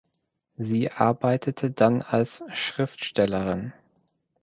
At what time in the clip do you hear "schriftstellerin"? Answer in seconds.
2.53-3.71